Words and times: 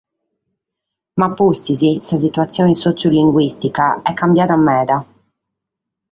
Ma, 1.19 1.31
pustis, 1.31 1.83
sa 2.05 2.17
situatzione 2.23 2.73
sotziulinguìstica 2.81 3.87
est 4.09 4.17
cambiada 4.21 4.55
meda. 4.67 4.97